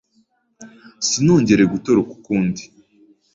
sinongere 1.07 1.63
gutoroka 1.73 2.11
ukundi. 2.17 2.61